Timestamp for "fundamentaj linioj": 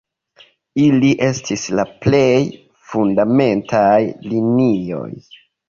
2.95-5.09